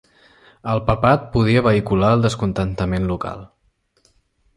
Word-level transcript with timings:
El 0.75 0.79
Papat 0.85 1.27
podia 1.35 1.61
vehicular 1.67 2.09
el 2.19 2.23
descontentament 2.25 3.07
local. 3.13 3.45